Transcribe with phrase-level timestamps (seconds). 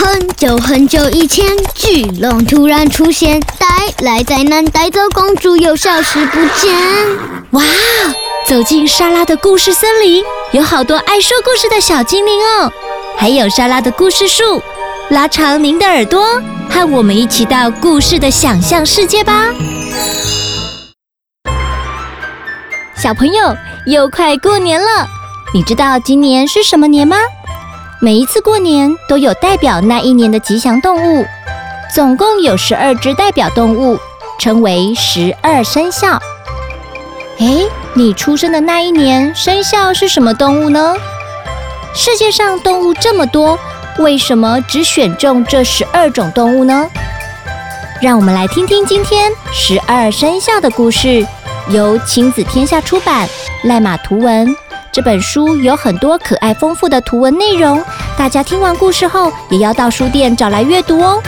[0.00, 3.66] 很久很久以前，巨龙突然出现，带
[3.98, 6.72] 来灾难，带走公主，又消失不见。
[7.50, 7.64] 哇！
[8.46, 10.22] 走进莎拉的故事森林，
[10.52, 12.72] 有好多爱说故事的小精灵哦，
[13.16, 14.62] 还有莎拉的故事树。
[15.08, 16.40] 拉长您的耳朵，
[16.70, 19.46] 和我们一起到故事的想象世界吧。
[22.96, 25.08] 小朋友，又快过年了，
[25.52, 27.16] 你知道今年是什么年吗？
[28.00, 31.26] 每一次过年都有代表那一年的吉祥动物，
[31.92, 33.98] 总共有十二只代表动物，
[34.38, 36.12] 称为十二生肖。
[37.40, 40.94] 哎，你出生的那一年生肖是什么动物呢？
[41.92, 43.58] 世界上动物这么多，
[43.98, 46.88] 为什么只选中这十二种动物呢？
[48.00, 51.26] 让我们来听听今天十二生肖的故事，
[51.70, 53.28] 由亲子天下出版，
[53.64, 54.54] 赖马图文。
[54.98, 57.80] 这本书有很多可爱丰富的图文内容，
[58.16, 61.22] 大家听完故事后也要到书店找来阅读哦。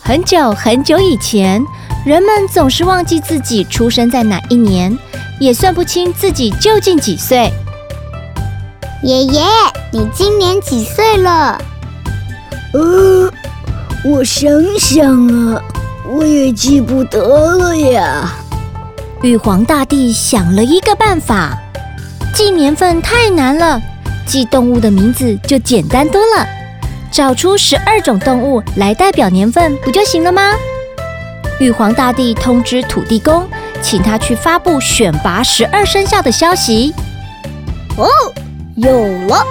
[0.00, 1.60] 很久很久以前，
[2.06, 4.96] 人们总是忘记自己出生在哪一年，
[5.40, 7.52] 也算不清自己究竟几岁。
[9.02, 9.42] 爷爷，
[9.90, 11.60] 你今年几岁了？
[12.74, 13.28] 呃。
[14.04, 15.60] 我想想啊，
[16.08, 18.32] 我也记不得了呀。
[19.22, 21.58] 玉皇大帝想了一个办法，
[22.32, 23.80] 记年份太难了，
[24.24, 26.46] 记动物的名字就简单多了，
[27.10, 30.54] 找出十二种动物来代表年份不就行了吗？
[31.58, 33.48] 玉皇大帝通知土地公，
[33.82, 36.94] 请他去发布选拔十二生肖的消息。
[37.96, 38.06] 哦，
[38.76, 38.92] 有
[39.26, 39.44] 了，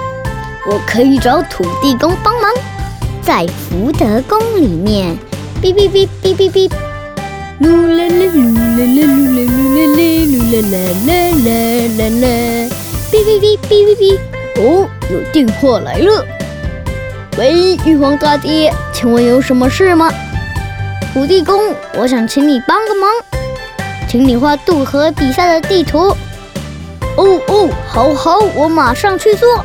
[0.70, 2.50] 我可以找土地公帮忙。
[3.28, 5.14] 在福德宫里面，
[5.60, 6.70] 哔哔哔哔哔哔，
[7.60, 10.72] 噜啦啦噜啦啦噜啦噜啦啦噜啦
[11.44, 11.52] 啦啦
[11.98, 12.26] 啦啦，
[13.12, 14.18] 哔哔哔哔哔哔。
[14.56, 16.24] 哦，有电话来了。
[17.36, 20.10] 喂，玉皇大帝，请问有什么事吗？
[21.12, 23.10] 土地公，我想请你帮个忙，
[24.08, 26.16] 请你画渡河比赛的地图。
[27.18, 29.62] 哦哦，好好，我马上去做。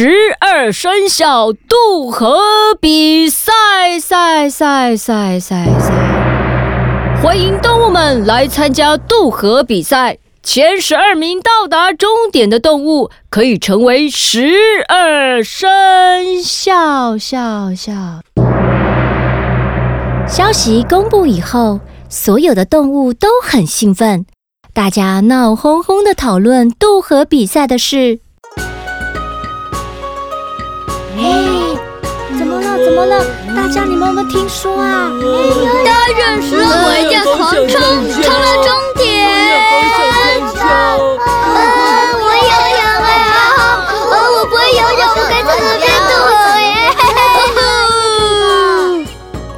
[0.00, 0.06] 十
[0.38, 2.38] 二生肖渡河
[2.80, 7.20] 比赛，赛赛赛赛赛！
[7.20, 10.18] 欢迎动物们来参加渡河比赛。
[10.40, 14.52] 前十二名到达终点的动物可以成为十
[14.86, 17.18] 二生肖。
[17.18, 17.92] 笑笑。
[20.28, 24.24] 消息公布以后，所有的动物都很兴奋，
[24.72, 28.20] 大家闹哄哄的讨论渡河比赛的事。
[32.88, 33.22] 怎么了？
[33.54, 35.12] 大家你们有没有听说啊？
[35.84, 39.06] 当然是我一定要狂冲，冲到终点！
[42.16, 43.20] 我游泳啊！
[44.00, 46.32] 我不会游泳，我该怎么变渡河
[48.96, 49.04] 耶？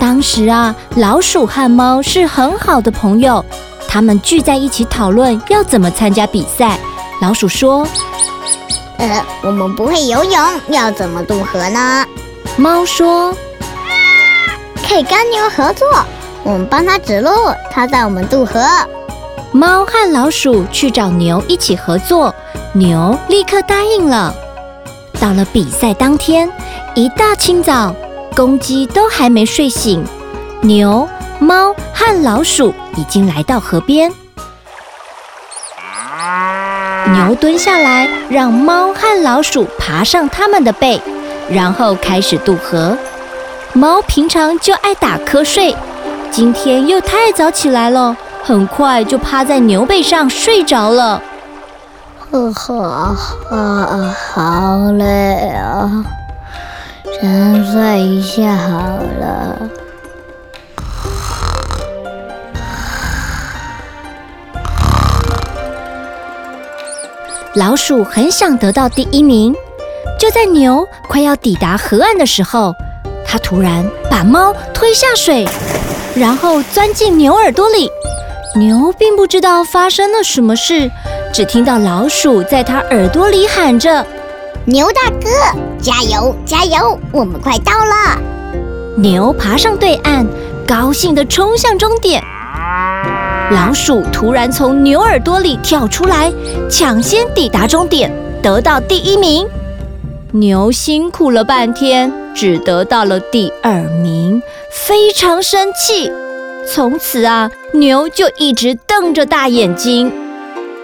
[0.01, 3.45] 当时啊，老鼠和猫是很好的朋友，
[3.87, 6.81] 他们聚在一起讨论要怎么参加比赛。
[7.23, 7.87] 老鼠说
[8.99, 12.05] ：“呃，我们不会游泳，要怎么渡河呢？”
[12.57, 13.35] 猫说
[14.87, 15.87] ：“可以跟牛合作，
[16.43, 17.31] 我们帮他指路，
[17.71, 18.63] 他带我们渡河。”
[19.53, 22.35] 猫和老鼠去找牛一起合作，
[22.73, 24.35] 牛立刻答应了。
[25.19, 26.51] 到了比赛当天，
[26.95, 27.95] 一大清早，
[28.37, 30.05] 公鸡都还没睡醒，
[30.61, 34.13] 牛、猫和老鼠已经来到河边。
[37.13, 41.01] 牛蹲下来，让猫和老鼠爬上它们的背。
[41.51, 42.97] 然后开始渡河。
[43.73, 45.77] 猫平常就爱打瞌睡，
[46.31, 51.23] 今天又太早起来了，很快就趴在牛背上睡着了。
[52.31, 53.17] 呵呵，
[53.51, 56.05] 啊，好累啊，
[57.21, 58.79] 先睡一下好
[59.21, 59.59] 了。
[67.55, 69.55] 老鼠很想得到第一名。
[70.19, 72.75] 就在牛快要抵达河岸的时候，
[73.25, 75.49] 它突然把猫推下水，
[76.15, 77.91] 然后钻进牛耳朵里。
[78.57, 80.91] 牛并不知道发生了什么事，
[81.33, 84.05] 只听到老鼠在它耳朵里喊着
[84.67, 85.31] ：“牛大哥，
[85.81, 88.21] 加油加油，我们快到了！”
[88.99, 90.27] 牛爬上对岸，
[90.67, 92.21] 高兴地冲向终点。
[93.53, 96.33] 老鼠突然从牛耳朵里跳出来，
[96.69, 98.13] 抢先抵达终点，
[98.43, 99.47] 得到第一名。
[100.33, 104.41] 牛辛苦了半天，只得到了第二名，
[104.71, 106.09] 非常生气。
[106.65, 110.13] 从此啊，牛就一直瞪着大眼睛。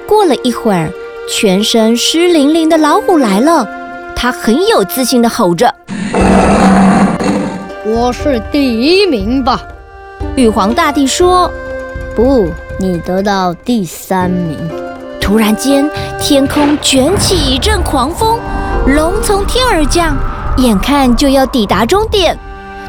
[0.04, 0.90] 过了一会儿，
[1.30, 3.68] 全身湿淋淋的老虎来了，
[4.16, 5.72] 它很有自信地吼着
[7.86, 9.62] ：“我是第一名吧？”
[10.34, 11.48] 玉皇大帝说
[12.16, 12.48] ：“不，
[12.80, 14.58] 你得到第三名。”
[15.20, 15.88] 突然间，
[16.20, 18.38] 天空卷起一阵狂风，
[18.86, 20.16] 龙从天而降，
[20.58, 22.38] 眼看就要抵达终点。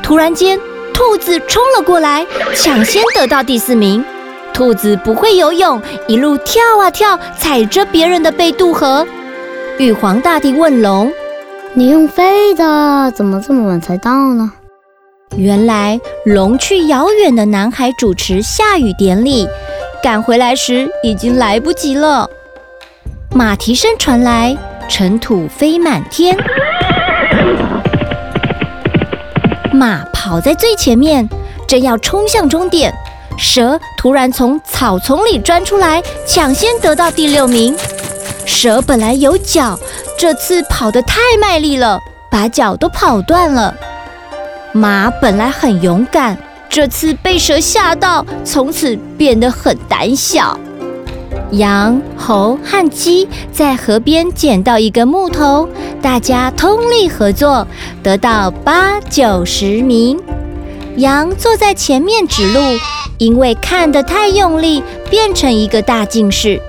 [0.04, 0.60] 突然间，
[0.94, 4.06] 兔子冲了过来，抢先得到第四名。
[4.54, 9.06] 兔子不会游泳，一路跳啊跳，踩着别人的背渡河。
[9.80, 11.12] 玉皇大帝问龙
[11.74, 14.52] ：“你用飞的，怎么这么晚才到呢？”
[15.36, 19.48] 原来龙去遥远的南海主持下雨典礼。
[20.04, 22.30] 赶回来时已经来不及了。
[23.34, 24.56] 马蹄声传来，
[24.88, 26.36] 尘土飞满天。
[29.72, 31.28] 马跑在最前面，
[31.68, 32.94] 正要冲向终点。
[33.38, 37.76] 蛇突然从草丛里钻出来，抢先得到第六名。
[38.46, 39.78] 蛇本来有脚，
[40.18, 42.00] 这次跑得太卖力了，
[42.32, 43.76] 把脚都跑断了。
[44.72, 46.38] 马本来很勇敢。
[46.70, 50.60] 这次被蛇吓到，从此变得很胆小。
[51.52, 55.68] 羊、猴和鸡在河边捡到一根木头，
[56.02, 57.66] 大家通力合作，
[58.04, 60.20] 得到八九十名。
[60.98, 62.60] 羊坐在前面指路，
[63.18, 66.62] 因为看得太用力，变成一个大近视。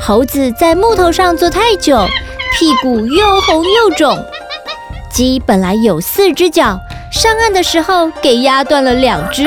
[0.00, 2.04] 猴子在木头上坐太久，
[2.58, 4.18] 屁股又红又肿。
[5.10, 6.78] 鸡本来有四只脚。
[7.12, 9.44] 上岸的时候给压断了两只，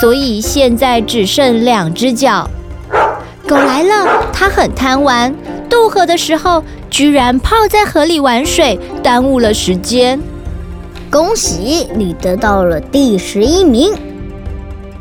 [0.00, 2.50] 所以现在只剩两只脚。
[3.52, 5.34] 狗来了，它很贪玩，
[5.68, 10.18] 渡河的时候居然泡在河里玩水，耽误了时间。
[11.10, 13.92] 恭喜你得到了第十一名。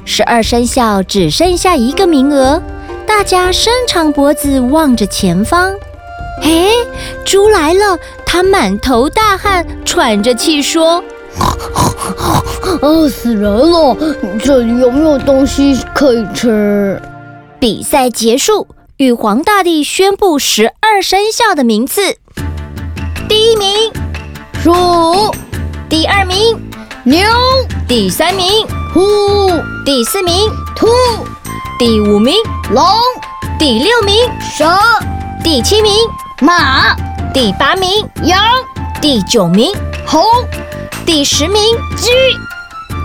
[0.03, 2.61] 十二生肖只剩下一个名额，
[3.07, 5.71] 大家伸长脖子望着前方。
[6.41, 6.71] 哎，
[7.23, 11.01] 猪来了，它满头大汗，喘着气说。
[12.81, 13.95] 饿死人了！
[14.43, 17.01] 这里有没有东西可以吃？
[17.61, 18.67] 比赛结束，
[18.97, 22.17] 玉皇大帝宣布十二生肖的名次：
[23.29, 23.93] 第一名
[24.63, 24.73] 鼠，
[25.87, 26.59] 第二名
[27.03, 27.23] 牛，
[27.87, 28.47] 第三名
[28.91, 28.99] 虎，
[29.85, 30.33] 第四名
[30.75, 30.87] 兔，
[31.77, 32.33] 第五名
[32.71, 32.83] 龙，
[33.59, 34.67] 第六名蛇，
[35.43, 35.93] 第七名
[36.41, 36.95] 马，
[37.31, 37.87] 第八名
[38.23, 38.41] 羊，
[38.99, 39.71] 第九名
[40.03, 40.23] 猴。
[41.05, 41.61] 第十名
[41.95, 42.09] 鸡，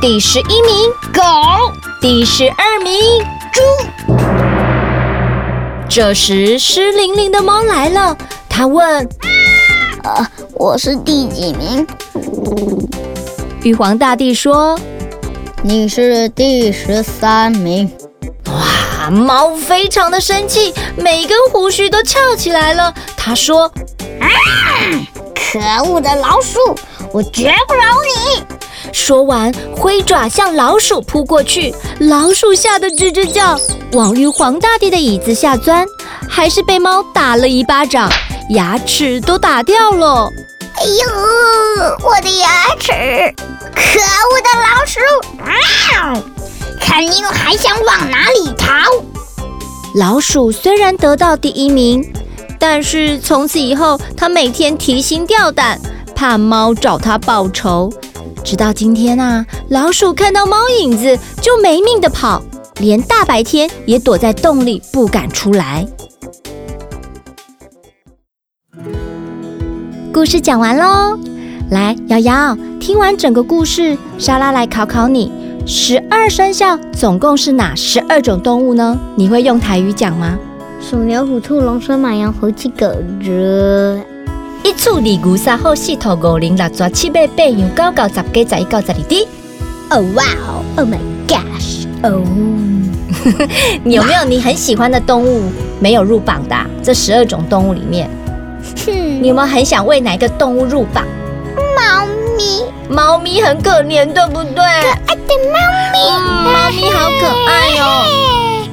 [0.01, 1.23] 第十一名狗，
[2.01, 2.95] 第十二名
[3.53, 4.16] 猪。
[5.89, 8.17] 这时，湿淋淋的猫来了，
[8.49, 9.09] 它问
[10.05, 11.87] ：“呃，我是第几名？”
[13.65, 14.79] 玉皇大帝说
[15.65, 17.91] ：“你是第十三名。”
[18.47, 22.93] 哇，猫非常的生气，每根胡须都翘起来了。
[23.17, 23.65] 他说
[24.21, 24.29] ：“啊，
[25.35, 26.59] 可恶的老鼠！”
[27.13, 28.56] 我绝不饶你！
[28.93, 31.75] 说完，挥爪向老鼠扑过去。
[32.01, 33.59] 老鼠吓得吱吱叫，
[33.93, 35.87] 往玉皇大帝的椅子下钻，
[36.29, 38.11] 还是被猫打了一巴掌，
[38.51, 40.29] 牙齿都打掉了。
[40.77, 42.93] 哎呦，我的牙齿！
[43.75, 45.01] 可恶的老鼠！
[45.43, 46.23] 啊！
[46.81, 48.75] 看你还想往哪里逃？
[49.95, 52.05] 老鼠虽然得到第一名，
[52.59, 55.81] 但是从此以后，它每天提心吊胆。
[56.15, 57.93] 怕猫找它报仇，
[58.47, 62.41] 直到今天啊，老鼠看到猫影子就没命的跑，
[62.79, 65.85] 连大白天也躲在洞里不敢出来。
[70.13, 71.19] 故事讲完喽，
[71.73, 75.33] 来，瑶瑶，听完整个故事，莎拉来考考你：
[75.67, 78.97] 十二生肖总共是哪十二种动物呢？
[79.17, 80.39] 你会用台语讲吗？
[80.81, 82.87] 鼠、牛、虎、兔、龙、蛇、马、羊、猴、鸡、狗、
[83.21, 84.16] 猪。
[84.67, 89.29] 一处二牛三号四兔五零六蛇七八八羊九九十鸡十一九十二只。
[89.91, 91.87] 哦哇哦，Oh my gosh！
[92.03, 92.21] 哦，
[93.85, 96.67] 你有没有你很喜欢的动物没有入榜的啊？
[96.83, 98.11] 这十二种动物里面，
[99.23, 101.05] 你有没有很想为哪一个动物入榜？
[101.77, 102.05] 猫
[102.37, 104.65] 咪，猫咪很可怜，对不对？
[104.65, 105.61] 可爱的猫
[105.93, 108.67] 咪，嗯，猫咪好可爱哦。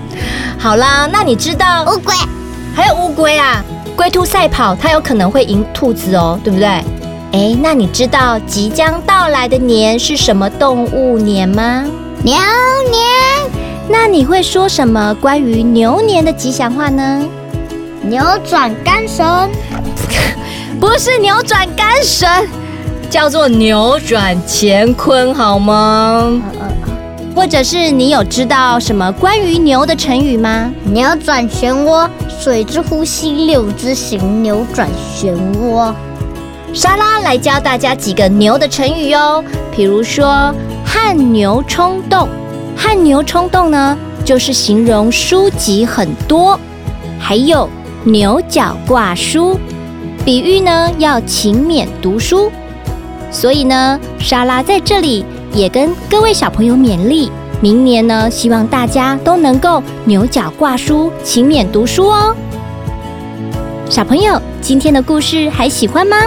[0.57, 2.15] 好啦，那你知道乌龟，
[2.75, 3.63] 还有乌龟啊？
[4.03, 6.67] 龟兔赛跑，它有可能会赢兔子哦，对不对？
[7.31, 11.85] 哎，那你知道即将到来的年是什么动物年吗？
[12.21, 12.35] 牛
[12.91, 13.01] 年。
[13.87, 17.23] 那你会说什么关于牛年的吉祥话呢？
[18.01, 19.49] 扭转干绳。
[20.81, 22.29] 不是扭转干绳，
[23.09, 26.29] 叫做扭转乾坤，好吗？
[27.33, 30.69] 或者是你有知道什么关于牛的成语吗？
[30.83, 32.07] 扭转漩涡，
[32.43, 35.93] 水之呼吸，六之行，扭转漩涡。
[36.73, 39.41] 莎拉来教大家几个牛的成语哦，
[39.73, 40.53] 比如说
[40.85, 42.27] 汗牛充栋，
[42.75, 46.59] 汗牛充栋呢，就是形容书籍很多；
[47.17, 47.69] 还有
[48.03, 49.57] 牛角挂书，
[50.25, 52.51] 比喻呢要勤勉读书。
[53.31, 55.23] 所以呢，莎拉在这里
[55.53, 57.31] 也跟各位小朋友勉励，
[57.63, 62.35] 明年呢，希望大家都能够牛角挂书，勤勉读书哦。
[63.89, 66.17] 小朋友，今天的故事还喜欢吗？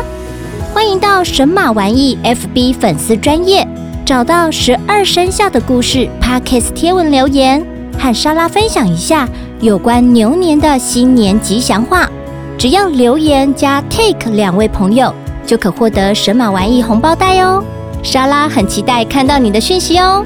[0.72, 3.68] 欢迎到神马玩意 FB 粉丝专页，
[4.02, 7.62] 找到十二生肖的故事 Podcast 贴文留言，
[7.98, 9.28] 和莎拉分享一下
[9.60, 12.08] 有关牛年的新年吉祥话。
[12.56, 15.12] 只要留言加 Take 两位朋友。
[15.44, 17.62] 就可获得神马玩意红包袋哦！
[18.02, 20.24] 莎拉很期待看到你的讯息哦。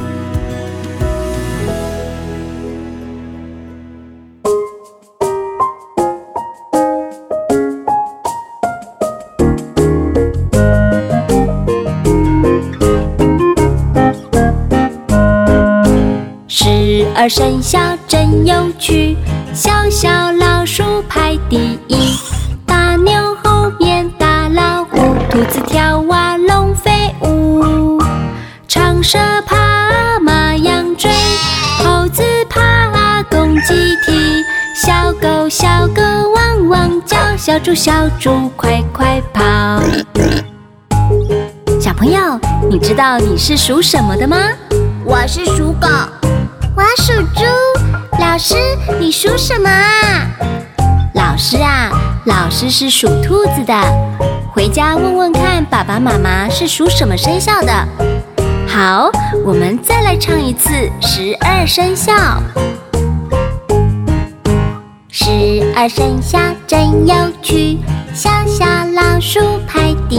[17.15, 19.17] 二生肖真有趣，
[19.53, 22.17] 小小老鼠排第一。
[22.65, 23.13] 大牛
[23.43, 26.91] 后面大老虎兔子跳蛙，龙飞
[27.21, 28.01] 舞；
[28.67, 31.11] 长蛇爬，马羊追；
[31.79, 33.75] 猴子爬，公鸡
[34.07, 34.43] 啼；
[34.75, 36.03] 小狗小狗
[36.35, 39.43] 汪汪叫；小猪小猪快快跑。
[41.79, 42.41] 小朋友，
[42.71, 44.37] 你知道你是属什么的吗？
[45.05, 45.89] 我是属狗。
[46.81, 47.43] 我属猪。
[48.19, 48.57] 老师，
[48.99, 50.27] 你属什么啊？
[51.15, 51.91] 老师啊，
[52.25, 53.75] 老师是属兔子的。
[54.51, 57.87] 回家问问看，爸爸妈妈是属什么生肖的？
[58.67, 59.11] 好，
[59.45, 60.71] 我们再来唱一次
[61.03, 62.15] 十二生肖。
[65.11, 67.79] 十二生肖真有趣，
[68.15, 70.19] 小小老鼠排第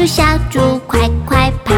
[0.00, 1.74] 猪小猪快快跑！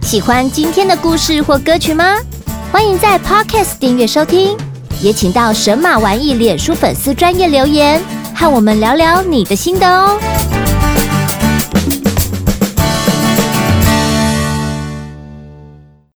[0.00, 2.16] 喜欢今天的故事或歌曲吗？
[2.72, 4.56] 欢迎在 Podcast 订阅收听，
[5.02, 8.02] 也请到神马玩意脸书粉丝专业留言，
[8.34, 10.18] 和我们聊聊你的心得哦。